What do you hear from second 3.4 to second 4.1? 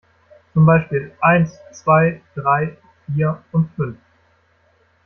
und fünf.